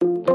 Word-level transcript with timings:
Parlons 0.00 0.29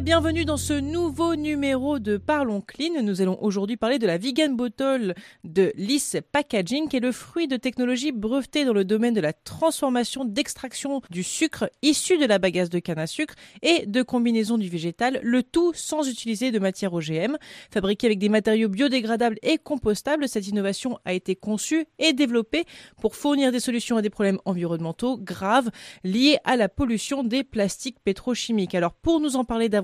bienvenue 0.00 0.46
dans 0.46 0.56
ce 0.56 0.72
nouveau 0.72 1.36
numéro 1.36 1.98
de 1.98 2.16
Parlons 2.16 2.62
Clean. 2.62 3.02
Nous 3.02 3.20
allons 3.20 3.36
aujourd'hui 3.42 3.76
parler 3.76 3.98
de 3.98 4.06
la 4.06 4.16
vegan 4.16 4.56
bottle 4.56 5.14
de 5.44 5.72
Lys 5.76 6.16
Packaging, 6.32 6.88
qui 6.88 6.96
est 6.96 7.00
le 7.00 7.12
fruit 7.12 7.46
de 7.46 7.56
technologies 7.56 8.10
brevetées 8.10 8.64
dans 8.64 8.72
le 8.72 8.84
domaine 8.84 9.12
de 9.12 9.20
la 9.20 9.34
transformation 9.34 10.24
d'extraction 10.24 11.02
du 11.10 11.22
sucre 11.22 11.70
issu 11.82 12.16
de 12.16 12.24
la 12.24 12.38
bagasse 12.38 12.70
de 12.70 12.78
canne 12.78 12.98
à 12.98 13.06
sucre 13.06 13.34
et 13.60 13.84
de 13.86 14.02
combinaison 14.02 14.56
du 14.56 14.68
végétal, 14.68 15.20
le 15.22 15.42
tout 15.42 15.72
sans 15.74 16.08
utiliser 16.08 16.50
de 16.52 16.58
matière 16.58 16.94
OGM. 16.94 17.36
Fabriquée 17.70 18.06
avec 18.06 18.18
des 18.18 18.30
matériaux 18.30 18.70
biodégradables 18.70 19.38
et 19.42 19.58
compostables, 19.58 20.26
cette 20.26 20.48
innovation 20.48 20.98
a 21.04 21.12
été 21.12 21.36
conçue 21.36 21.84
et 21.98 22.14
développée 22.14 22.64
pour 23.00 23.14
fournir 23.14 23.52
des 23.52 23.60
solutions 23.60 23.98
à 23.98 24.02
des 24.02 24.10
problèmes 24.10 24.38
environnementaux 24.46 25.18
graves 25.18 25.70
liés 26.02 26.38
à 26.44 26.56
la 26.56 26.70
pollution 26.70 27.22
des 27.24 27.44
plastiques 27.44 27.98
pétrochimiques. 28.02 28.74
Alors 28.74 28.94
pour 28.94 29.20
nous 29.20 29.36
en 29.36 29.44
parler 29.44 29.68
davantage, 29.68 29.81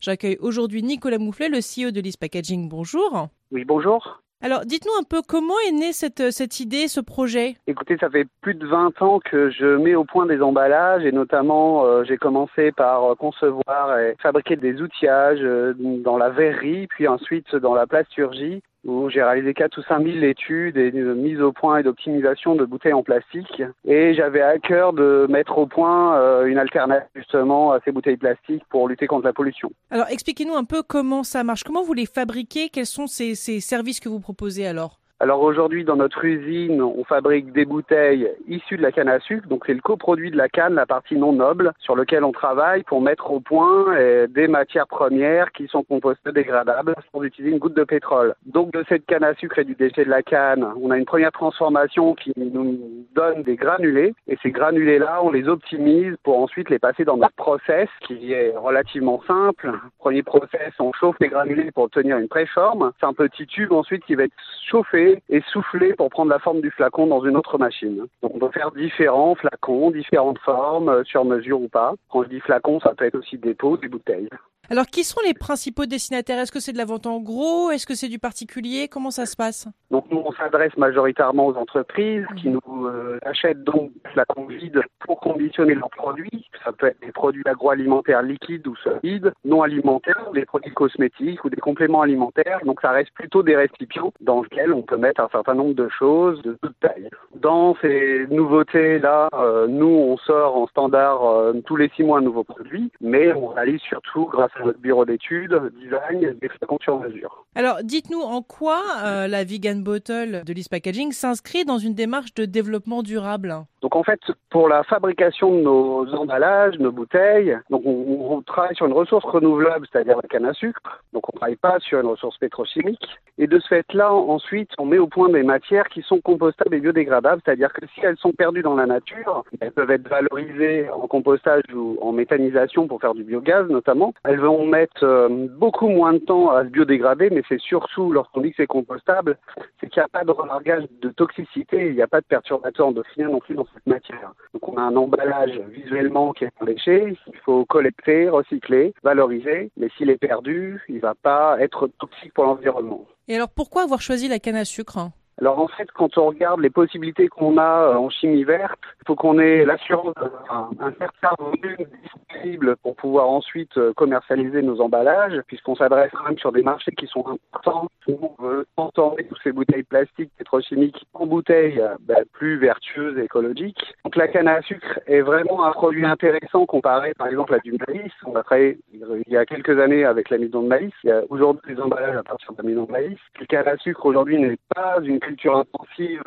j'accueille 0.00 0.36
aujourd'hui 0.40 0.82
Nicolas 0.82 1.18
Moufflet, 1.18 1.48
le 1.48 1.58
CEO 1.58 1.90
de 1.90 2.00
Lys 2.00 2.16
Packaging. 2.16 2.68
Bonjour. 2.68 3.28
Oui, 3.50 3.64
bonjour. 3.64 4.20
Alors, 4.40 4.60
dites-nous 4.64 4.92
un 5.00 5.02
peu 5.02 5.20
comment 5.26 5.54
est 5.68 5.72
née 5.72 5.92
cette, 5.92 6.30
cette 6.30 6.60
idée, 6.60 6.86
ce 6.86 7.00
projet 7.00 7.56
Écoutez, 7.66 7.96
ça 7.98 8.08
fait 8.08 8.26
plus 8.40 8.54
de 8.54 8.64
20 8.66 9.02
ans 9.02 9.18
que 9.18 9.50
je 9.50 9.76
mets 9.76 9.96
au 9.96 10.04
point 10.04 10.26
des 10.26 10.40
emballages 10.40 11.04
et 11.04 11.10
notamment 11.10 11.84
euh, 11.84 12.04
j'ai 12.04 12.18
commencé 12.18 12.70
par 12.70 13.16
concevoir 13.16 13.98
et 13.98 14.14
fabriquer 14.22 14.54
des 14.54 14.80
outillages 14.80 15.40
euh, 15.42 15.74
dans 15.76 16.16
la 16.16 16.30
verrerie, 16.30 16.86
puis 16.86 17.08
ensuite 17.08 17.56
dans 17.56 17.74
la 17.74 17.88
plasturgie 17.88 18.62
j'ai 19.08 19.22
réalisé 19.22 19.54
4 19.54 19.78
ou 19.78 19.82
5 19.82 20.02
000 20.02 20.24
études 20.24 20.76
et 20.76 20.90
de 20.90 21.14
mise 21.14 21.40
au 21.40 21.52
point 21.52 21.78
et 21.78 21.82
d'optimisation 21.82 22.54
de 22.54 22.64
bouteilles 22.64 22.92
en 22.92 23.02
plastique. 23.02 23.62
Et 23.84 24.14
j'avais 24.14 24.42
à 24.42 24.58
cœur 24.58 24.92
de 24.92 25.26
mettre 25.28 25.58
au 25.58 25.66
point 25.66 26.16
euh, 26.16 26.46
une 26.46 26.58
alternative 26.58 27.08
justement 27.14 27.72
à 27.72 27.80
ces 27.84 27.92
bouteilles 27.92 28.16
plastiques 28.16 28.62
pour 28.70 28.88
lutter 28.88 29.06
contre 29.06 29.26
la 29.26 29.32
pollution. 29.32 29.70
Alors 29.90 30.08
expliquez-nous 30.08 30.54
un 30.54 30.64
peu 30.64 30.82
comment 30.82 31.22
ça 31.22 31.44
marche, 31.44 31.64
comment 31.64 31.82
vous 31.82 31.94
les 31.94 32.06
fabriquez, 32.06 32.68
quels 32.68 32.86
sont 32.86 33.06
ces 33.06 33.34
services 33.34 34.00
que 34.00 34.08
vous 34.08 34.20
proposez 34.20 34.66
alors? 34.66 34.98
Alors 35.20 35.42
aujourd'hui, 35.42 35.82
dans 35.82 35.96
notre 35.96 36.24
usine, 36.24 36.80
on 36.80 37.02
fabrique 37.02 37.52
des 37.52 37.64
bouteilles 37.64 38.30
issues 38.46 38.76
de 38.76 38.82
la 38.82 38.92
canne 38.92 39.08
à 39.08 39.18
sucre. 39.18 39.48
Donc 39.48 39.64
c'est 39.66 39.74
le 39.74 39.80
coproduit 39.80 40.30
de 40.30 40.36
la 40.36 40.48
canne, 40.48 40.74
la 40.74 40.86
partie 40.86 41.16
non 41.16 41.32
noble, 41.32 41.72
sur 41.80 41.96
lequel 41.96 42.22
on 42.22 42.30
travaille 42.30 42.84
pour 42.84 43.02
mettre 43.02 43.32
au 43.32 43.40
point 43.40 43.96
eh, 43.98 44.28
des 44.28 44.46
matières 44.46 44.86
premières 44.86 45.50
qui 45.50 45.66
sont 45.66 45.82
compostées 45.82 46.30
dégradables 46.30 46.94
sans 47.10 47.24
utiliser 47.24 47.52
une 47.52 47.58
goutte 47.58 47.76
de 47.76 47.82
pétrole. 47.82 48.36
Donc 48.46 48.72
de 48.72 48.84
cette 48.88 49.06
canne 49.06 49.24
à 49.24 49.34
sucre 49.34 49.58
et 49.58 49.64
du 49.64 49.74
déchet 49.74 50.04
de 50.04 50.10
la 50.10 50.22
canne, 50.22 50.64
on 50.80 50.92
a 50.92 50.96
une 50.96 51.04
première 51.04 51.32
transformation 51.32 52.14
qui 52.14 52.32
nous 52.36 52.78
donne 53.16 53.42
des 53.42 53.56
granulés. 53.56 54.14
Et 54.28 54.38
ces 54.40 54.52
granulés-là, 54.52 55.18
on 55.24 55.32
les 55.32 55.48
optimise 55.48 56.14
pour 56.22 56.38
ensuite 56.38 56.70
les 56.70 56.78
passer 56.78 57.04
dans 57.04 57.16
notre 57.16 57.34
process 57.34 57.88
qui 58.06 58.32
est 58.32 58.54
relativement 58.56 59.20
simple. 59.26 59.72
Premier 59.98 60.22
process, 60.22 60.72
on 60.78 60.92
chauffe 60.92 61.16
les 61.18 61.28
granulés 61.28 61.72
pour 61.72 61.84
obtenir 61.84 62.18
une 62.18 62.28
préforme. 62.28 62.92
C'est 63.00 63.06
un 63.06 63.14
petit 63.14 63.48
tube 63.48 63.72
ensuite 63.72 64.04
qui 64.04 64.14
va 64.14 64.22
être 64.22 64.34
chauffé 64.64 65.07
et 65.28 65.40
souffler 65.52 65.94
pour 65.94 66.10
prendre 66.10 66.30
la 66.30 66.38
forme 66.38 66.60
du 66.60 66.70
flacon 66.70 67.06
dans 67.06 67.24
une 67.24 67.36
autre 67.36 67.58
machine. 67.58 68.06
Donc 68.22 68.34
on 68.34 68.38
peut 68.38 68.50
faire 68.50 68.70
différents 68.72 69.34
flacons, 69.34 69.90
différentes 69.90 70.38
formes, 70.40 70.88
euh, 70.88 71.04
sur 71.04 71.24
mesure 71.24 71.60
ou 71.60 71.68
pas. 71.68 71.94
Quand 72.10 72.24
je 72.24 72.28
dis 72.28 72.40
flacon, 72.40 72.80
ça 72.80 72.94
peut 72.94 73.04
être 73.04 73.18
aussi 73.18 73.38
des 73.38 73.54
pots, 73.54 73.76
des 73.76 73.88
bouteilles. 73.88 74.28
Alors, 74.70 74.84
qui 74.84 75.02
sont 75.02 75.20
les 75.26 75.32
principaux 75.32 75.86
destinataires? 75.86 76.38
Est-ce 76.38 76.52
que 76.52 76.60
c'est 76.60 76.74
de 76.74 76.76
la 76.76 76.84
vente 76.84 77.06
en 77.06 77.20
gros? 77.20 77.70
Est-ce 77.70 77.86
que 77.86 77.94
c'est 77.94 78.08
du 78.08 78.18
particulier? 78.18 78.86
Comment 78.86 79.10
ça 79.10 79.24
se 79.24 79.34
passe? 79.34 79.66
Donc, 79.90 80.04
nous, 80.10 80.18
on 80.18 80.30
s'adresse 80.32 80.76
majoritairement 80.76 81.46
aux 81.46 81.56
entreprises 81.56 82.26
qui 82.36 82.50
nous 82.50 82.60
euh, 82.84 83.18
achètent 83.24 83.64
donc 83.64 83.92
la 84.14 84.24
vide 84.46 84.82
pour 85.06 85.20
conditionner 85.20 85.74
leurs 85.74 85.88
produits. 85.88 86.46
Ça 86.62 86.72
peut 86.72 86.88
être 86.88 87.00
des 87.00 87.12
produits 87.12 87.42
agroalimentaires 87.46 88.20
liquides 88.20 88.66
ou 88.66 88.76
solides, 88.76 89.32
non 89.46 89.62
alimentaires, 89.62 90.30
des 90.34 90.44
produits 90.44 90.74
cosmétiques 90.74 91.42
ou 91.46 91.48
des 91.48 91.56
compléments 91.56 92.02
alimentaires. 92.02 92.60
Donc, 92.66 92.82
ça 92.82 92.90
reste 92.90 93.12
plutôt 93.14 93.42
des 93.42 93.56
récipients 93.56 94.12
dans 94.20 94.42
lesquels 94.42 94.74
on 94.74 94.82
peut 94.82 94.98
mettre 94.98 95.22
un 95.22 95.30
certain 95.32 95.54
nombre 95.54 95.76
de 95.76 95.88
choses 95.88 96.42
de 96.42 96.58
toute 96.62 96.78
taille. 96.80 97.08
Dans 97.36 97.74
ces 97.80 98.26
nouveautés-là, 98.30 99.30
euh, 99.32 99.66
nous, 99.66 99.86
on 99.86 100.18
sort 100.18 100.58
en 100.58 100.66
standard 100.66 101.24
euh, 101.24 101.54
tous 101.64 101.76
les 101.76 101.88
six 101.96 102.02
mois 102.02 102.18
un 102.18 102.22
nouveau 102.22 102.44
produit, 102.44 102.92
mais 103.00 103.32
on 103.32 103.46
réalise 103.46 103.80
surtout 103.80 104.26
grâce 104.26 104.50
notre 104.64 104.78
bureau 104.78 105.04
d'études, 105.04 105.54
design, 105.80 106.34
des 106.40 106.48
flacons 106.48 106.78
sur 106.80 106.98
mesure. 107.00 107.44
Alors, 107.54 107.78
dites-nous 107.82 108.20
en 108.20 108.42
quoi 108.42 108.80
euh, 109.04 109.26
la 109.26 109.44
Vegan 109.44 109.82
Bottle 109.82 110.42
de 110.44 110.52
Lys 110.52 110.68
Packaging 110.68 111.12
s'inscrit 111.12 111.64
dans 111.64 111.78
une 111.78 111.94
démarche 111.94 112.34
de 112.34 112.44
développement 112.44 113.02
durable? 113.02 113.54
Donc, 113.82 113.94
en 113.94 114.02
fait, 114.02 114.20
pour 114.50 114.68
la 114.68 114.82
fabrication 114.82 115.54
de 115.54 115.62
nos 115.62 116.14
emballages, 116.14 116.78
nos 116.78 116.92
bouteilles, 116.92 117.56
donc 117.70 117.82
on, 117.84 118.28
on 118.30 118.42
travaille 118.42 118.74
sur 118.74 118.86
une 118.86 118.92
ressource 118.92 119.24
renouvelable, 119.24 119.86
c'est-à-dire 119.90 120.16
la 120.16 120.28
canne 120.28 120.46
à 120.46 120.52
sucre. 120.52 120.80
Donc, 121.12 121.28
on 121.28 121.34
ne 121.34 121.38
travaille 121.38 121.56
pas 121.56 121.78
sur 121.80 122.00
une 122.00 122.06
ressource 122.06 122.36
pétrochimique. 122.38 123.06
Et 123.38 123.46
de 123.46 123.58
ce 123.60 123.68
fait-là, 123.68 124.12
ensuite, 124.12 124.70
on 124.78 124.84
met 124.84 124.98
au 124.98 125.06
point 125.06 125.28
des 125.28 125.44
matières 125.44 125.88
qui 125.88 126.02
sont 126.02 126.20
compostables 126.20 126.74
et 126.74 126.80
biodégradables, 126.80 127.40
c'est-à-dire 127.44 127.72
que 127.72 127.86
si 127.94 128.00
elles 128.02 128.16
sont 128.16 128.32
perdues 128.32 128.62
dans 128.62 128.74
la 128.74 128.86
nature, 128.86 129.44
elles 129.60 129.72
peuvent 129.72 129.90
être 129.90 130.08
valorisées 130.08 130.90
en 130.90 131.06
compostage 131.06 131.62
ou 131.74 131.98
en 132.00 132.12
méthanisation 132.12 132.88
pour 132.88 133.00
faire 133.00 133.14
du 133.14 133.22
biogaz 133.22 133.68
notamment. 133.68 134.12
Elles 134.24 134.40
vont 134.48 134.66
mettre 134.66 135.04
euh, 135.04 135.28
beaucoup 135.28 135.88
moins 135.88 136.14
de 136.14 136.18
temps 136.18 136.50
à 136.50 136.64
se 136.64 136.68
biodégrader, 136.68 137.30
mais 137.30 137.42
c'est 137.48 137.60
surtout, 137.60 138.10
lorsqu'on 138.12 138.40
dit 138.40 138.50
que 138.50 138.56
c'est 138.58 138.66
compostable, 138.66 139.38
c'est 139.80 139.88
qu'il 139.88 140.00
n'y 140.00 140.04
a 140.04 140.08
pas 140.08 140.24
de 140.24 140.30
relargage 140.30 140.84
de 141.02 141.10
toxicité, 141.10 141.88
il 141.88 141.94
n'y 141.94 142.02
a 142.02 142.06
pas 142.06 142.20
de 142.20 142.26
perturbateur 142.26 142.88
endocrinien 142.88 143.28
non 143.28 143.40
plus 143.40 143.54
dans 143.54 143.66
cette 143.74 143.86
matière. 143.86 144.32
Donc 144.52 144.68
on 144.68 144.76
a 144.76 144.82
un 144.82 144.96
emballage 144.96 145.60
visuellement 145.70 146.32
qui 146.32 146.44
est 146.44 146.52
léché, 146.64 147.16
il 147.26 147.38
faut 147.44 147.64
collecter, 147.64 148.28
recycler, 148.28 148.94
valoriser, 149.02 149.70
mais 149.76 149.88
s'il 149.96 150.10
est 150.10 150.18
perdu, 150.18 150.82
il 150.88 150.96
ne 150.96 151.00
va 151.00 151.14
pas 151.14 151.60
être 151.60 151.88
toxique 151.98 152.32
pour 152.34 152.44
l'environnement. 152.44 153.04
Et 153.28 153.36
alors 153.36 153.50
pourquoi 153.50 153.82
avoir 153.82 154.00
choisi 154.00 154.28
la 154.28 154.38
canne 154.38 154.56
à 154.56 154.64
sucre 154.64 154.98
alors 155.40 155.60
en 155.60 155.68
fait, 155.68 155.88
quand 155.92 156.18
on 156.18 156.26
regarde 156.26 156.60
les 156.60 156.70
possibilités 156.70 157.28
qu'on 157.28 157.58
a 157.58 157.92
euh, 157.92 157.94
en 157.94 158.10
chimie 158.10 158.42
verte, 158.42 158.80
il 159.00 159.06
faut 159.06 159.14
qu'on 159.14 159.38
ait 159.38 159.64
l'assurance 159.64 160.14
d'un 160.16 160.92
certain 160.98 161.30
volume 161.38 161.86
disponible 162.02 162.76
pour 162.82 162.96
pouvoir 162.96 163.28
ensuite 163.28 163.76
euh, 163.78 163.92
commercialiser 163.92 164.62
nos 164.62 164.80
emballages, 164.80 165.40
puisqu'on 165.46 165.76
s'adresse 165.76 166.10
quand 166.12 166.24
même 166.24 166.38
sur 166.38 166.50
des 166.50 166.62
marchés 166.62 166.90
qui 166.92 167.06
sont 167.06 167.24
importants. 167.28 167.88
On 168.08 168.42
veut 168.42 168.66
transformer 168.76 169.24
toutes 169.28 169.38
ces 169.44 169.52
bouteilles 169.52 169.84
plastiques 169.84 170.32
pétrochimiques 170.36 171.06
en 171.14 171.26
bouteilles 171.26 171.80
euh, 171.80 171.94
ben, 172.00 172.24
plus 172.32 172.58
vertueuses 172.58 173.16
et 173.18 173.24
écologiques. 173.24 173.94
Donc 174.04 174.16
la 174.16 174.26
canne 174.26 174.48
à 174.48 174.60
sucre 174.62 174.98
est 175.06 175.20
vraiment 175.20 175.64
un 175.64 175.70
produit 175.70 176.04
intéressant 176.04 176.66
comparé 176.66 177.14
par 177.14 177.28
exemple 177.28 177.54
à 177.54 177.60
du 177.60 177.76
maïs. 177.86 178.12
On 178.26 178.34
a 178.34 178.42
travaillé 178.42 178.78
il 178.92 179.32
y 179.32 179.36
a 179.36 179.46
quelques 179.46 179.78
années 179.78 180.04
avec 180.04 180.30
l'amidon 180.30 180.62
de 180.62 180.68
maïs. 180.68 180.92
Il 181.04 181.10
y 181.10 181.12
a 181.12 181.22
aujourd'hui 181.28 181.74
des 181.74 181.80
emballages 181.80 182.16
à 182.16 182.22
partir 182.24 182.52
d'amidon 182.54 182.84
de 182.84 182.92
maïs. 182.92 183.18
La 183.38 183.46
canne 183.46 183.68
à 183.68 183.76
sucre 183.76 184.04
aujourd'hui 184.04 184.40
n'est 184.40 184.58
pas 184.74 184.98
une 185.02 185.20
culture 185.28 185.56
intensive, 185.56 186.22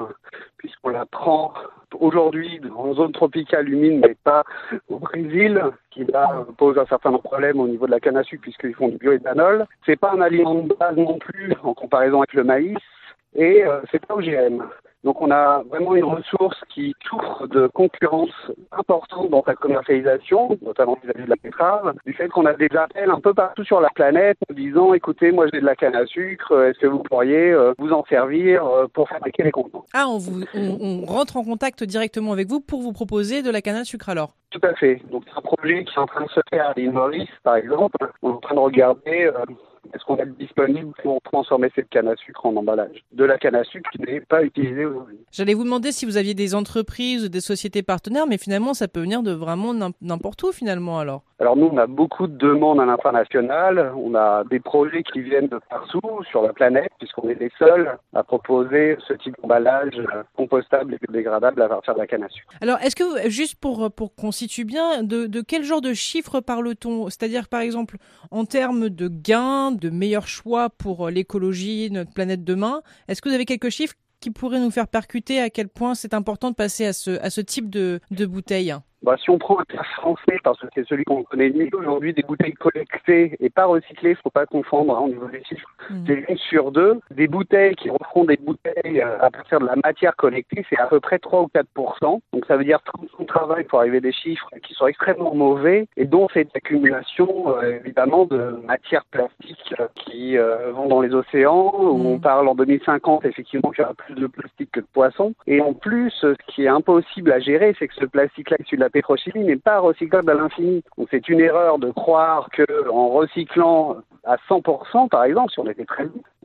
puisqu'on 0.57 0.89
la 0.89 1.05
prend 1.05 1.53
aujourd'hui 1.99 2.61
en 2.75 2.93
zone 2.93 3.11
tropicale 3.11 3.67
humide, 3.67 4.01
mais 4.05 4.15
pas 4.23 4.43
au 4.89 4.99
Brésil, 4.99 5.61
qui 5.89 6.05
là 6.05 6.45
pose 6.57 6.77
un 6.77 6.85
certain 6.85 7.11
problèmes 7.13 7.59
au 7.59 7.67
niveau 7.67 7.87
de 7.87 7.91
la 7.91 7.99
canne 7.99 8.17
à 8.17 8.23
sucre, 8.23 8.43
puisqu'ils 8.43 8.75
font 8.75 8.89
du 8.89 8.97
bioéthanol. 8.97 9.65
C'est 9.85 9.99
pas 9.99 10.11
un 10.13 10.21
aliment 10.21 10.55
de 10.55 10.73
base 10.75 10.95
non 10.95 11.17
plus 11.17 11.53
en 11.63 11.73
comparaison 11.73 12.19
avec 12.19 12.33
le 12.33 12.43
maïs, 12.43 12.77
et 13.35 13.65
euh, 13.65 13.81
c'est 13.91 14.05
pas 14.05 14.15
OGM. 14.15 14.63
Donc 15.03 15.21
on 15.21 15.31
a 15.31 15.63
vraiment 15.69 15.95
une 15.95 16.05
ressource 16.05 16.57
qui 16.73 16.93
souffre 17.07 17.47
de 17.47 17.67
concurrence 17.67 18.29
importante 18.71 19.29
dans 19.31 19.43
sa 19.43 19.55
commercialisation, 19.55 20.57
notamment 20.61 20.97
vis-à-vis 21.03 21.25
de 21.25 21.29
la 21.29 21.35
betterave, 21.41 21.93
du 22.05 22.13
fait 22.13 22.27
qu'on 22.29 22.45
a 22.45 22.53
des 22.53 22.69
appels 22.75 23.09
un 23.09 23.19
peu 23.19 23.33
partout 23.33 23.63
sur 23.63 23.81
la 23.81 23.89
planète 23.89 24.37
disant 24.53 24.93
écoutez, 24.93 25.31
moi 25.31 25.47
j'ai 25.51 25.59
de 25.59 25.65
la 25.65 25.75
canne 25.75 25.95
à 25.95 26.05
sucre, 26.05 26.65
est-ce 26.65 26.79
que 26.79 26.87
vous 26.87 26.99
pourriez 26.99 27.51
euh, 27.51 27.73
vous 27.79 27.91
en 27.91 28.03
servir 28.05 28.65
euh, 28.65 28.87
pour 28.93 29.09
fabriquer 29.09 29.43
les 29.43 29.51
contenants? 29.51 29.85
Ah, 29.93 30.05
on, 30.07 30.17
vous, 30.17 30.43
on, 30.53 31.05
rentre 31.05 31.37
en 31.37 31.43
contact 31.43 31.83
directement 31.83 32.33
avec 32.33 32.47
vous 32.47 32.61
pour 32.61 32.81
vous 32.81 32.93
proposer 32.93 33.41
de 33.41 33.49
la 33.49 33.61
canne 33.61 33.77
à 33.77 33.83
sucre 33.83 34.09
alors? 34.09 34.35
Tout 34.51 34.61
à 34.63 34.75
fait. 34.75 35.01
Donc 35.11 35.23
c'est 35.27 35.37
un 35.37 35.41
projet 35.41 35.83
qui 35.83 35.93
est 35.95 35.99
en 35.99 36.05
train 36.05 36.25
de 36.25 36.29
se 36.29 36.41
faire 36.49 36.69
à 36.69 36.73
l'île 36.75 36.91
Maurice, 36.91 37.29
par 37.43 37.55
exemple. 37.55 37.97
On 38.21 38.31
est 38.31 38.33
en 38.33 38.39
train 38.39 38.55
de 38.55 38.59
regarder 38.59 39.25
euh, 39.25 39.45
est-ce 39.93 40.03
qu'on 40.05 40.17
est 40.17 40.37
disponible 40.37 40.93
pour 41.03 41.21
transformer 41.21 41.71
cette 41.75 41.89
canne 41.89 42.07
à 42.07 42.15
sucre 42.15 42.45
en 42.45 42.55
emballage 42.55 43.03
De 43.11 43.25
la 43.25 43.37
canne 43.37 43.55
à 43.55 43.63
sucre 43.63 43.89
qui 43.91 44.01
n'est 44.01 44.21
pas 44.21 44.43
utilisée 44.43 44.85
aujourd'hui. 44.85 45.17
J'allais 45.31 45.53
vous 45.53 45.63
demander 45.63 45.91
si 45.91 46.05
vous 46.05 46.17
aviez 46.17 46.33
des 46.33 46.55
entreprises 46.55 47.25
ou 47.25 47.29
des 47.29 47.41
sociétés 47.41 47.83
partenaires, 47.83 48.27
mais 48.27 48.37
finalement, 48.37 48.73
ça 48.73 48.87
peut 48.87 49.01
venir 49.01 49.23
de 49.23 49.31
vraiment 49.31 49.73
n'importe 50.01 50.43
où 50.43 50.51
finalement 50.51 50.99
alors. 50.99 51.23
Alors 51.39 51.57
nous, 51.57 51.69
on 51.71 51.77
a 51.77 51.87
beaucoup 51.87 52.27
de 52.27 52.37
demandes 52.37 52.79
à 52.79 52.85
l'international. 52.85 53.91
On 53.97 54.13
a 54.13 54.43
des 54.43 54.59
projets 54.59 55.01
qui 55.01 55.21
viennent 55.21 55.47
de 55.47 55.59
partout 55.69 56.23
sur 56.29 56.43
la 56.43 56.53
planète, 56.53 56.91
puisqu'on 56.99 57.27
est 57.29 57.39
les 57.39 57.51
seuls 57.57 57.97
à 58.13 58.23
proposer 58.23 58.95
ce 59.07 59.13
type 59.13 59.35
d'emballage 59.41 59.99
compostable 60.37 60.93
et 60.93 60.97
biodégradable 61.01 61.59
à 61.63 61.67
partir 61.67 61.95
de 61.95 61.99
la 61.99 62.05
canne 62.05 62.23
à 62.23 62.29
sucre. 62.29 62.53
Alors, 62.61 62.77
est-ce 62.81 62.95
que, 62.95 63.27
juste 63.29 63.59
pour, 63.59 63.91
pour 63.91 64.13
qu'on 64.13 64.31
situe 64.31 64.65
bien, 64.65 65.01
de, 65.01 65.25
de 65.25 65.41
quel 65.41 65.63
genre 65.63 65.81
de 65.81 65.93
chiffres 65.93 66.41
parle-t-on? 66.41 67.09
C'est-à-dire, 67.09 67.47
par 67.49 67.61
exemple, 67.61 67.97
en 68.29 68.45
termes 68.45 68.89
de 68.89 69.07
gains, 69.07 69.70
de 69.79 69.89
meilleurs 69.89 70.27
choix 70.27 70.69
pour 70.69 71.09
l'écologie, 71.09 71.89
notre 71.91 72.11
planète 72.11 72.43
demain, 72.43 72.81
est-ce 73.07 73.21
que 73.21 73.29
vous 73.29 73.35
avez 73.35 73.45
quelques 73.45 73.69
chiffres 73.69 73.95
qui 74.19 74.31
pourraient 74.31 74.59
nous 74.59 74.71
faire 74.71 74.87
percuter 74.87 75.39
à 75.39 75.49
quel 75.49 75.67
point 75.67 75.95
c'est 75.95 76.13
important 76.13 76.51
de 76.51 76.55
passer 76.55 76.85
à 76.85 76.93
ce, 76.93 77.19
à 77.21 77.29
ce 77.29 77.41
type 77.41 77.69
de, 77.69 77.99
de 78.11 78.25
bouteille? 78.25 78.75
Bah, 79.03 79.15
si 79.17 79.29
on 79.31 79.39
prend 79.39 79.59
un 79.59 79.63
cas 79.63 79.83
français, 79.95 80.37
parce 80.43 80.59
que 80.59 80.67
c'est 80.75 80.85
celui 80.87 81.03
qu'on 81.05 81.23
connaît 81.23 81.49
mieux 81.49 81.69
aujourd'hui, 81.73 82.13
des 82.13 82.21
bouteilles 82.21 82.53
collectées 82.53 83.35
et 83.39 83.49
pas 83.49 83.65
recyclées, 83.65 84.15
faut 84.15 84.29
pas 84.29 84.45
confondre 84.45 84.95
hein, 84.95 85.01
au 85.05 85.07
niveau 85.07 85.27
des 85.27 85.43
chiffres, 85.43 85.67
mm. 85.89 86.03
c'est 86.05 86.25
une 86.29 86.37
sur 86.37 86.71
deux. 86.71 86.99
Des 87.09 87.27
bouteilles 87.27 87.75
qui 87.75 87.89
refont 87.89 88.25
des 88.25 88.37
bouteilles 88.37 89.01
euh, 89.01 89.19
à 89.19 89.31
partir 89.31 89.59
de 89.59 89.65
la 89.65 89.75
matière 89.83 90.15
collectée, 90.15 90.63
c'est 90.69 90.77
à 90.77 90.85
peu 90.85 90.99
près 90.99 91.17
3 91.17 91.41
ou 91.41 91.47
4 91.47 91.67
Donc 92.33 92.45
ça 92.45 92.57
veut 92.57 92.63
dire 92.63 92.79
tout 92.83 93.07
son 93.17 93.25
travail 93.25 93.63
pour 93.63 93.79
arriver 93.79 93.97
à 93.97 94.01
des 94.01 94.11
chiffres 94.11 94.47
qui 94.61 94.73
sont 94.75 94.85
extrêmement 94.85 95.33
mauvais 95.33 95.87
et 95.97 96.05
dont 96.05 96.27
cette 96.33 96.55
accumulation 96.55 97.57
euh, 97.57 97.79
évidemment 97.83 98.25
de 98.25 98.61
matières 98.67 99.05
plastiques 99.05 99.73
euh, 99.79 99.87
qui 99.95 100.37
vont 100.73 100.87
dans 100.87 101.01
les 101.01 101.13
océans, 101.13 101.73
où 101.75 101.97
mm. 101.97 102.05
on 102.05 102.19
parle 102.19 102.47
en 102.47 102.55
2050 102.55 103.25
effectivement 103.25 103.71
qu'il 103.71 103.81
y 103.81 103.85
aura 103.85 103.95
plus 103.95 104.13
de 104.13 104.27
plastique 104.27 104.69
que 104.71 104.79
de 104.79 104.87
poissons. 104.93 105.33
Et 105.47 105.59
en 105.59 105.73
plus, 105.73 106.11
ce 106.21 106.35
qui 106.47 106.65
est 106.65 106.67
impossible 106.67 107.31
à 107.31 107.39
gérer, 107.39 107.75
c'est 107.79 107.87
que 107.87 107.95
ce 107.95 108.05
plastique-là 108.05 108.57
issu 108.59 108.75
de 108.75 108.81
la 108.81 108.90
pétrochimie 108.91 109.43
n'est 109.43 109.55
pas 109.55 109.79
recyclable 109.79 110.29
à 110.29 110.35
l'infini. 110.35 110.83
C'est 111.09 111.27
une 111.29 111.39
erreur 111.39 111.79
de 111.79 111.91
croire 111.91 112.49
que 112.51 112.89
en 112.89 113.09
recyclant 113.09 113.97
à 114.23 114.35
100%, 114.49 115.09
par 115.09 115.23
exemple, 115.23 115.51
si 115.51 115.59
on 115.59 115.67
était 115.67 115.85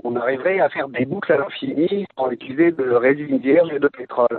on 0.06 0.14
arriverait 0.14 0.60
à 0.60 0.68
faire 0.68 0.88
des 0.88 1.04
boucles 1.04 1.32
à 1.32 1.38
l'infini 1.38 2.06
sans 2.16 2.30
utiliser 2.30 2.70
de 2.70 2.90
résine 2.90 3.38
vierge 3.38 3.70
et 3.72 3.80
de 3.80 3.88
pétrole. 3.88 4.38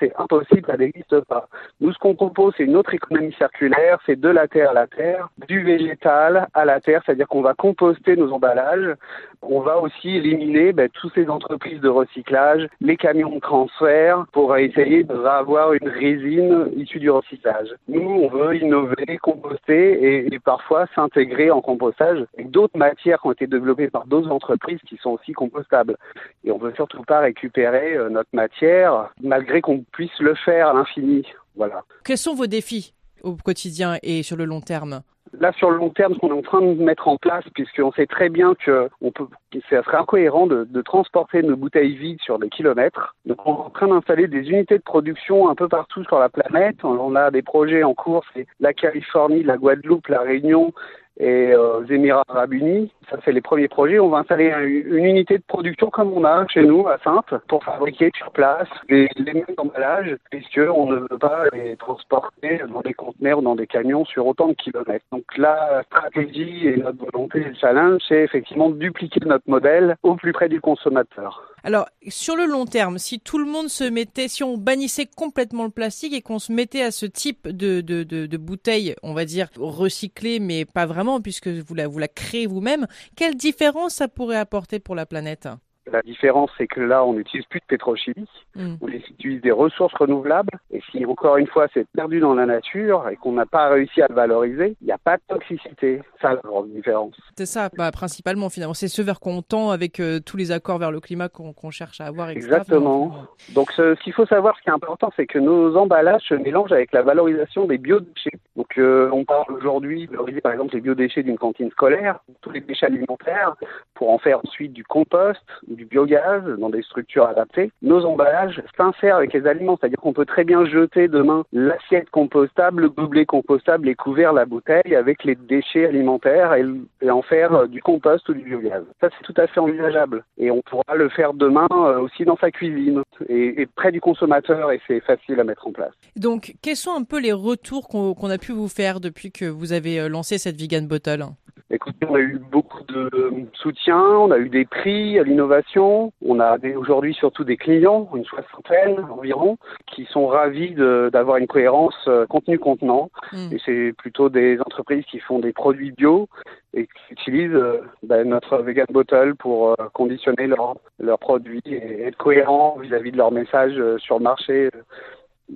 C'est 0.00 0.12
impossible, 0.18 0.64
ça 0.66 0.76
n'existe 0.76 1.20
pas. 1.22 1.46
Nous, 1.80 1.92
ce 1.92 1.98
qu'on 1.98 2.14
propose, 2.14 2.54
c'est 2.56 2.64
une 2.64 2.76
autre 2.76 2.94
économie 2.94 3.32
circulaire, 3.34 3.98
c'est 4.06 4.18
de 4.18 4.28
la 4.28 4.48
terre 4.48 4.70
à 4.70 4.74
la 4.74 4.86
terre, 4.86 5.28
du 5.46 5.62
végétal 5.62 6.48
à 6.52 6.64
la 6.64 6.80
terre, 6.80 7.02
c'est-à-dire 7.06 7.28
qu'on 7.28 7.42
va 7.42 7.54
composter 7.54 8.16
nos 8.16 8.32
emballages, 8.32 8.96
on 9.42 9.60
va 9.60 9.78
aussi 9.78 10.08
éliminer 10.08 10.72
ben, 10.72 10.88
toutes 10.88 11.14
ces 11.14 11.28
entreprises 11.28 11.80
de 11.80 11.88
recyclage, 11.88 12.66
les 12.80 12.96
camions 12.96 13.36
de 13.36 13.40
transfert, 13.40 14.24
pour 14.32 14.56
essayer 14.56 15.04
d'avoir 15.04 15.74
une 15.74 15.88
résine 15.88 16.70
issue 16.76 16.98
du 16.98 17.10
recyclage. 17.10 17.68
Nous, 17.88 18.00
on 18.00 18.28
veut 18.28 18.56
innover, 18.56 19.18
composter 19.22 19.92
et, 20.02 20.34
et 20.34 20.38
parfois 20.40 20.86
s'intégrer 20.94 21.50
en 21.50 21.60
compostage 21.60 22.24
avec 22.34 22.50
d'autres 22.50 22.76
matières 22.76 23.20
qui 23.20 23.28
ont 23.28 23.32
été 23.32 23.46
développées 23.46 23.90
par 23.90 24.06
d'autres 24.06 24.30
entreprises 24.30 24.80
qui 24.88 24.96
sont 25.04 25.10
aussi 25.10 25.32
compostables. 25.32 25.96
Et 26.42 26.50
on 26.50 26.58
veut 26.58 26.72
surtout 26.74 27.02
pas 27.02 27.20
récupérer 27.20 27.94
euh, 27.94 28.08
notre 28.08 28.30
matière, 28.32 29.10
malgré 29.22 29.60
qu'on 29.60 29.84
puisse 29.92 30.18
le 30.18 30.34
faire 30.34 30.68
à 30.68 30.72
l'infini. 30.74 31.24
Voilà. 31.56 31.82
Quels 32.04 32.18
sont 32.18 32.34
vos 32.34 32.46
défis 32.46 32.94
au 33.22 33.36
quotidien 33.36 33.98
et 34.02 34.22
sur 34.22 34.36
le 34.36 34.44
long 34.44 34.60
terme? 34.60 35.02
Là, 35.40 35.52
sur 35.52 35.70
le 35.70 35.78
long 35.78 35.90
terme, 35.90 36.14
ce 36.14 36.18
qu'on 36.20 36.28
est 36.28 36.38
en 36.38 36.42
train 36.42 36.60
de 36.60 36.80
mettre 36.80 37.08
en 37.08 37.16
place, 37.16 37.44
puisqu'on 37.54 37.90
sait 37.92 38.06
très 38.06 38.28
bien 38.28 38.54
que 38.54 38.88
on 39.00 39.10
peut, 39.10 39.26
ça 39.68 39.82
serait 39.82 39.96
incohérent 39.96 40.46
de, 40.46 40.62
de, 40.62 40.82
transporter 40.82 41.42
nos 41.42 41.56
bouteilles 41.56 41.96
vides 41.96 42.20
sur 42.20 42.38
des 42.38 42.48
kilomètres. 42.48 43.16
Donc, 43.24 43.44
on 43.44 43.54
est 43.54 43.60
en 43.62 43.70
train 43.70 43.88
d'installer 43.88 44.28
des 44.28 44.48
unités 44.48 44.78
de 44.78 44.82
production 44.82 45.48
un 45.48 45.56
peu 45.56 45.66
partout 45.66 46.04
sur 46.04 46.20
la 46.20 46.28
planète. 46.28 46.76
On 46.84 47.16
a 47.16 47.32
des 47.32 47.42
projets 47.42 47.82
en 47.82 47.94
cours, 47.94 48.24
c'est 48.32 48.46
la 48.60 48.72
Californie, 48.72 49.42
la 49.42 49.56
Guadeloupe, 49.56 50.06
la 50.06 50.20
Réunion 50.20 50.72
et 51.18 51.54
aux 51.54 51.82
euh, 51.82 51.86
Émirats 51.88 52.24
Arabes 52.28 52.54
Unis. 52.54 52.92
Ça 53.10 53.18
fait 53.18 53.32
les 53.32 53.40
premiers 53.40 53.68
projets. 53.68 54.00
On 54.00 54.08
va 54.08 54.18
installer 54.18 54.52
une 54.86 55.04
unité 55.04 55.38
de 55.38 55.44
production 55.46 55.90
comme 55.90 56.12
on 56.12 56.24
a 56.24 56.46
chez 56.48 56.64
nous 56.64 56.86
à 56.88 56.98
Sainte 57.04 57.34
pour 57.48 57.62
fabriquer 57.62 58.10
sur 58.16 58.30
place 58.32 58.68
les, 58.88 59.08
mêmes 59.18 59.44
emballages 59.56 60.16
puisqu'on 60.30 60.86
ne 60.86 60.96
veut 60.96 61.18
pas 61.20 61.44
les 61.52 61.76
transporter 61.76 62.60
dans 62.72 62.80
des 62.80 62.94
conteneurs 62.94 63.38
ou 63.38 63.42
dans 63.42 63.56
des 63.56 63.66
camions 63.66 64.04
sur 64.04 64.26
autant 64.26 64.48
de 64.48 64.54
kilomètres. 64.54 65.04
Donc 65.12 65.24
la 65.36 65.82
stratégie 65.84 66.68
et 66.68 66.76
notre 66.76 67.04
volonté 67.04 67.40
le 67.40 67.54
challenge, 67.54 68.00
c'est 68.08 68.22
effectivement 68.22 68.70
de 68.70 68.78
dupliquer 68.78 69.20
notre 69.24 69.48
modèle 69.48 69.96
au 70.02 70.14
plus 70.14 70.32
près 70.32 70.48
du 70.48 70.60
consommateur. 70.60 71.53
Alors, 71.66 71.88
sur 72.08 72.36
le 72.36 72.44
long 72.44 72.66
terme, 72.66 72.98
si 72.98 73.20
tout 73.20 73.38
le 73.38 73.46
monde 73.46 73.70
se 73.70 73.84
mettait, 73.84 74.28
si 74.28 74.44
on 74.44 74.58
bannissait 74.58 75.06
complètement 75.06 75.64
le 75.64 75.70
plastique 75.70 76.12
et 76.12 76.20
qu'on 76.20 76.38
se 76.38 76.52
mettait 76.52 76.82
à 76.82 76.90
ce 76.90 77.06
type 77.06 77.48
de, 77.48 77.80
de, 77.80 78.02
de, 78.02 78.36
bouteilles, 78.36 78.94
on 79.02 79.14
va 79.14 79.24
dire 79.24 79.48
recyclées, 79.56 80.40
mais 80.40 80.66
pas 80.66 80.84
vraiment, 80.84 81.22
puisque 81.22 81.48
vous 81.48 81.74
la, 81.74 81.88
vous 81.88 81.98
la 81.98 82.08
créez 82.08 82.46
vous-même, 82.46 82.86
quelle 83.16 83.34
différence 83.34 83.94
ça 83.94 84.08
pourrait 84.08 84.36
apporter 84.36 84.78
pour 84.78 84.94
la 84.94 85.06
planète? 85.06 85.48
La 85.92 86.02
différence, 86.02 86.50
c'est 86.56 86.66
que 86.66 86.80
là, 86.80 87.04
on 87.04 87.14
n'utilise 87.14 87.46
plus 87.46 87.60
de 87.60 87.64
pétrochimie, 87.66 88.28
mm. 88.54 88.74
on 88.80 88.88
utilise 88.88 89.40
des 89.42 89.50
ressources 89.50 89.94
renouvelables. 89.94 90.58
Et 90.70 90.80
si, 90.90 91.04
encore 91.04 91.36
une 91.36 91.46
fois, 91.46 91.66
c'est 91.74 91.86
perdu 91.90 92.20
dans 92.20 92.34
la 92.34 92.46
nature 92.46 93.08
et 93.08 93.16
qu'on 93.16 93.32
n'a 93.32 93.46
pas 93.46 93.68
réussi 93.68 94.02
à 94.02 94.06
le 94.08 94.14
valoriser, 94.14 94.76
il 94.80 94.86
n'y 94.86 94.92
a 94.92 94.98
pas 94.98 95.16
de 95.16 95.22
toxicité. 95.28 96.02
Ça, 96.20 96.34
la 96.34 96.40
grande 96.42 96.70
différence. 96.70 97.14
C'est 97.36 97.46
ça, 97.46 97.68
bah, 97.76 97.90
principalement, 97.90 98.48
finalement. 98.48 98.74
C'est 98.74 98.88
ce 98.88 99.02
vers 99.02 99.20
quoi 99.20 99.32
on 99.32 99.42
tend 99.42 99.70
avec 99.70 100.00
euh, 100.00 100.20
tous 100.20 100.36
les 100.36 100.52
accords 100.52 100.78
vers 100.78 100.90
le 100.90 101.00
climat 101.00 101.28
qu'on 101.28 101.70
cherche 101.70 102.00
à 102.00 102.06
avoir. 102.06 102.30
Exactement. 102.30 103.26
Donc, 103.54 103.72
ce, 103.72 103.94
qu'il 104.02 104.12
faut 104.12 104.26
savoir, 104.26 104.56
ce 104.56 104.62
qui 104.62 104.70
est 104.70 104.72
important, 104.72 105.10
c'est 105.16 105.26
que 105.26 105.38
nos 105.38 105.76
emballages 105.76 106.22
se 106.22 106.34
mélangent 106.34 106.72
avec 106.72 106.92
la 106.92 107.02
valorisation 107.02 107.66
des 107.66 107.78
biodéchets. 107.78 108.38
Donc, 108.56 108.78
euh, 108.78 109.10
on 109.12 109.24
parle 109.24 109.52
aujourd'hui 109.52 110.06
de 110.06 110.12
valoriser, 110.12 110.40
par 110.40 110.52
exemple, 110.52 110.74
les 110.74 110.80
biodéchets 110.80 111.22
d'une 111.22 111.38
cantine 111.38 111.70
scolaire, 111.70 112.20
tous 112.40 112.50
les 112.50 112.60
déchets 112.60 112.86
alimentaires, 112.86 113.54
pour 113.94 114.10
en 114.10 114.18
faire 114.18 114.38
ensuite 114.44 114.72
du 114.72 114.84
compost, 114.84 115.42
du 115.74 115.84
biogaz 115.84 116.42
dans 116.58 116.70
des 116.70 116.82
structures 116.82 117.26
adaptées, 117.26 117.70
nos 117.82 118.04
emballages 118.04 118.62
s'insèrent 118.76 119.16
avec 119.16 119.32
les 119.32 119.46
aliments. 119.46 119.76
C'est-à-dire 119.78 119.98
qu'on 119.98 120.12
peut 120.12 120.24
très 120.24 120.44
bien 120.44 120.64
jeter 120.64 121.08
demain 121.08 121.44
l'assiette 121.52 122.10
compostable, 122.10 122.82
le 122.82 122.88
gobelet 122.88 123.26
compostable, 123.26 123.86
les 123.86 123.94
couverts, 123.94 124.32
la 124.32 124.46
bouteille 124.46 124.94
avec 124.94 125.24
les 125.24 125.34
déchets 125.34 125.86
alimentaires 125.86 126.54
et, 126.54 127.10
en 127.10 127.22
faire 127.22 127.54
euh, 127.54 127.66
du 127.66 127.82
compost 127.82 128.28
ou 128.28 128.34
du 128.34 128.42
biogaz. 128.42 128.82
Ça, 129.00 129.08
c'est 129.10 129.24
tout 129.24 129.40
à 129.40 129.46
fait 129.46 129.60
envisageable. 129.60 130.24
Et 130.38 130.50
on 130.50 130.62
pourra 130.62 130.94
le 130.94 131.08
faire 131.08 131.34
demain 131.34 131.68
euh, 131.70 132.00
aussi 132.00 132.24
dans 132.24 132.36
sa 132.36 132.50
cuisine 132.50 133.02
et, 133.28 133.66
près 133.76 133.92
du 133.92 134.00
consommateur 134.00 134.72
et 134.72 134.80
c'est 134.86 135.00
facile 135.00 135.40
à 135.40 135.44
mettre 135.44 135.66
en 135.66 135.72
place. 135.72 135.92
Donc, 136.16 136.54
quels 136.62 136.76
sont 136.76 136.94
un 136.94 137.04
peu 137.04 137.20
les 137.20 137.32
retours 137.32 137.88
qu'on 137.88 138.30
a 138.30 138.38
pu 138.38 138.52
vous 138.52 138.68
faire 138.68 139.00
depuis 139.00 139.32
que 139.32 139.44
vous 139.44 139.72
avez 139.72 140.00
euh, 140.00 140.08
lancé 140.08 140.38
cette 140.38 140.60
vegan 140.60 140.86
bottle? 140.86 141.24
Écoutez, 141.70 142.06
on 142.06 142.14
a 142.14 142.20
eu 142.20 142.38
beaucoup 142.52 142.84
de 142.84 143.10
soutien, 143.54 143.98
on 143.98 144.30
a 144.30 144.38
eu 144.38 144.50
des 144.50 144.66
prix 144.66 145.18
à 145.18 145.22
l'innovation, 145.22 146.12
on 146.22 146.38
a 146.38 146.58
aujourd'hui 146.76 147.14
surtout 147.14 147.42
des 147.42 147.56
clients, 147.56 148.08
une 148.14 148.24
soixantaine 148.24 149.00
environ, 149.10 149.56
qui 149.86 150.04
sont 150.04 150.26
ravis 150.26 150.74
d'avoir 150.74 151.38
une 151.38 151.46
cohérence 151.46 151.94
euh, 152.06 152.26
contenu-contenant. 152.26 153.10
Hmm. 153.32 153.48
Et 153.50 153.58
c'est 153.64 153.94
plutôt 153.96 154.28
des 154.28 154.60
entreprises 154.60 155.04
qui 155.06 155.20
font 155.20 155.38
des 155.38 155.54
produits 155.54 155.92
bio 155.92 156.28
et 156.74 156.86
qui 156.86 157.12
utilisent 157.12 157.54
euh, 157.54 157.80
ben, 158.02 158.28
notre 158.28 158.58
vegan 158.58 158.86
bottle 158.90 159.34
pour 159.34 159.70
euh, 159.70 159.74
conditionner 159.94 160.46
leurs 160.46 161.18
produits 161.18 161.62
et 161.64 162.02
être 162.02 162.18
cohérents 162.18 162.76
vis-à-vis 162.78 163.12
de 163.12 163.16
leur 163.16 163.32
message 163.32 163.72
sur 163.98 164.18
le 164.18 164.24
marché 164.24 164.68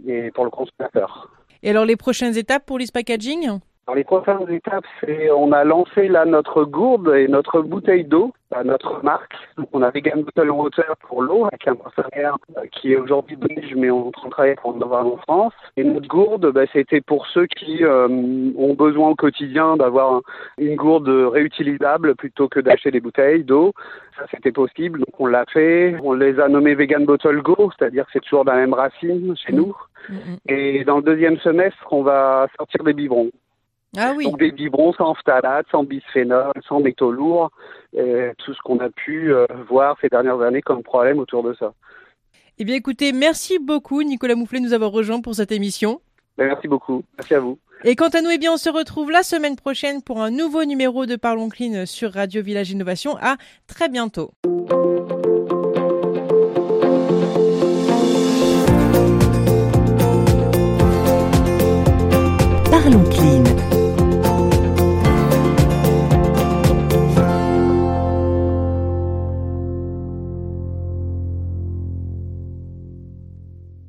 et 0.07 0.31
pour 0.31 0.45
le 0.45 0.51
consommateur. 0.51 1.31
Et 1.63 1.71
alors 1.71 1.85
les 1.85 1.97
prochaines 1.97 2.37
étapes 2.39 2.65
pour 2.65 2.79
l'IS 2.79 2.93
Les 3.95 4.05
prochaines 4.05 4.51
étapes, 4.51 4.85
c'est 5.01 5.31
on 5.31 5.51
a 5.53 5.65
lancé 5.65 6.09
là 6.09 6.25
notre 6.27 6.65
gourde 6.65 7.09
et 7.17 7.27
notre 7.27 7.63
bouteille 7.63 8.05
d'eau, 8.05 8.33
notre 8.65 9.03
marque. 9.03 9.35
Donc 9.57 9.69
on 9.73 9.83
a 9.83 9.91
Vegan 9.91 10.23
Bottle 10.23 10.51
Water 10.51 10.95
pour 11.09 11.23
l'eau 11.23 11.47
avec 11.47 11.67
un 11.67 11.75
partenaire 11.75 12.37
euh, 12.57 12.63
qui 12.71 12.93
est 12.93 12.97
aujourd'hui 12.97 13.37
belge, 13.37 13.75
mais 13.77 13.91
on 13.91 14.11
travaille 14.11 14.57
pour 14.57 14.77
en 14.77 14.81
avoir 14.81 15.07
en 15.07 15.17
France. 15.19 15.55
Et 15.77 15.85
notre 15.85 16.07
gourde, 16.07 16.53
bah, 16.53 16.65
c'était 16.73 17.01
pour 17.01 17.27
ceux 17.29 17.47
qui 17.47 17.83
euh, 17.83 18.09
ont 18.09 18.75
besoin 18.75 19.11
au 19.11 19.15
quotidien 19.15 19.77
d'avoir 19.77 20.21
une 20.59 20.77
gourde 20.77 21.09
réutilisable 21.09 22.15
plutôt 22.15 22.49
que 22.49 22.61
d'acheter 22.61 22.91
des 22.91 23.01
bouteilles 23.01 23.45
d'eau. 23.45 23.73
Ça, 24.19 24.25
c'était 24.31 24.53
possible, 24.53 24.99
donc 25.01 25.19
on 25.19 25.27
l'a 25.27 25.45
fait. 25.47 25.97
On 26.03 26.13
les 26.13 26.39
a 26.41 26.49
nommés 26.49 26.75
Vegan 26.75 27.05
Bottle 27.05 27.41
Go, 27.43 27.71
c'est-à-dire 27.79 28.05
que 28.07 28.11
c'est 28.13 28.21
toujours 28.21 28.45
dans 28.45 28.53
la 28.53 28.59
même 28.59 28.75
racine 28.75 29.35
chez 29.37 29.53
nous. 29.53 29.75
Mm-hmm. 30.11 30.39
Et 30.49 30.85
dans 30.85 30.97
le 30.97 31.03
deuxième 31.03 31.39
semestre, 31.39 31.87
on 31.91 32.03
va 32.03 32.49
sortir 32.57 32.85
des 32.85 32.93
biberons. 32.93 33.31
Ah 33.97 34.13
oui. 34.17 34.25
Donc 34.25 34.39
des 34.39 34.53
biberons 34.53 34.93
sans 34.93 35.15
phtalate, 35.15 35.67
sans 35.71 35.85
bisphénol, 35.85 36.53
sans 36.67 36.81
métaux 36.81 37.11
lourds, 37.11 37.51
et 37.97 38.33
tout 38.39 38.53
ce 38.53 38.61
qu'on 38.63 38.79
a 38.81 38.91
pu 38.91 39.33
euh, 39.33 39.47
voir 39.69 39.97
ces 40.01 40.09
dernières 40.09 40.41
années 40.41 40.63
comme 40.63 40.83
problème 40.83 41.19
autour 41.19 41.43
de 41.43 41.55
ça. 41.55 41.73
Eh 42.59 42.65
bien 42.65 42.75
écoutez, 42.75 43.13
merci 43.13 43.59
beaucoup 43.59 44.03
Nicolas 44.03 44.35
Moufflet 44.35 44.59
de 44.59 44.65
nous 44.65 44.73
avoir 44.73 44.91
rejoints 44.91 45.21
pour 45.21 45.35
cette 45.35 45.53
émission. 45.53 46.01
Ben, 46.37 46.49
merci 46.49 46.69
beaucoup, 46.69 47.03
merci 47.17 47.35
à 47.35 47.41
vous. 47.41 47.59
Et 47.85 47.95
quant 47.95 48.09
à 48.09 48.21
nous, 48.21 48.31
eh 48.31 48.39
bien, 48.39 48.53
on 48.53 48.57
se 48.57 48.71
retrouve 48.71 49.11
la 49.13 49.23
semaine 49.23 49.55
prochaine 49.55 50.03
pour 50.03 50.21
un 50.21 50.31
nouveau 50.31 50.65
numéro 50.65 51.07
de 51.07 51.15
Parlons 51.15 51.49
Clean 51.49 51.87
sur 51.87 52.13
Radio 52.13 52.43
Village 52.43 52.71
Innovation. 52.71 53.17
À 53.21 53.37
très 53.69 53.89
bientôt. 53.89 54.33